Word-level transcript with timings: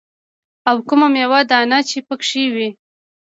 او 0.69 0.75
کومه 0.87 1.07
ميوه 1.13 1.39
دانه 1.51 1.79
چې 1.89 1.97
پکښې 2.07 2.43
وي. 2.53 2.69